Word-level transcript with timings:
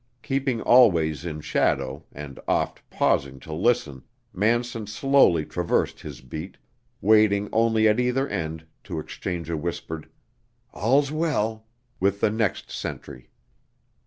Keeping 0.23 0.61
always 0.63 1.25
in 1.25 1.41
shadow, 1.41 2.03
and 2.11 2.39
oft 2.47 2.81
pausing 2.89 3.39
to 3.41 3.53
listen, 3.53 4.01
Manson 4.33 4.87
slowly 4.87 5.45
traversed 5.45 5.99
his 5.99 6.21
beat, 6.21 6.57
waiting 7.01 7.47
only 7.53 7.87
at 7.87 7.99
either 7.99 8.27
end 8.27 8.65
to 8.85 8.97
exchange 8.97 9.47
a 9.47 9.55
whispered 9.57 10.09
"All's 10.73 11.11
well!" 11.11 11.67
with 11.99 12.19
the 12.19 12.31
next 12.31 12.71
sentry. 12.71 13.29